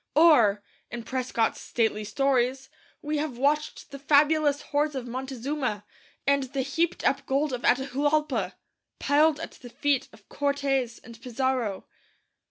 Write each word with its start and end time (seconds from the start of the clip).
Or, 0.15 0.63
in 0.89 1.03
Prescott's 1.03 1.61
stately 1.61 2.03
stories, 2.05 2.71
we 3.03 3.19
have 3.19 3.37
watched 3.37 3.91
the 3.91 3.99
fabulous 3.99 4.63
hoards 4.63 4.95
of 4.95 5.05
Montezuma, 5.07 5.83
and 6.25 6.41
the 6.45 6.63
heaped 6.63 7.03
up 7.05 7.23
gold 7.27 7.53
of 7.53 7.61
Atahuallpa, 7.61 8.53
piled 8.97 9.39
at 9.39 9.51
the 9.51 9.69
feet 9.69 10.07
of 10.11 10.27
Cortes 10.27 10.97
and 11.03 11.21
Pizarro. 11.21 11.85